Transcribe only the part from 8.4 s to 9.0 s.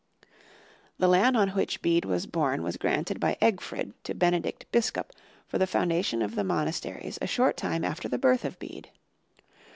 of Bede.